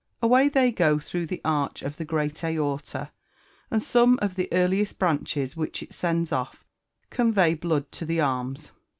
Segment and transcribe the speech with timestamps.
[0.19, 3.11] Away they go through the arch of the great aorta,
[3.69, 6.65] and some of the earliest branches which it sends off
[7.11, 8.71] convey blood to the arms.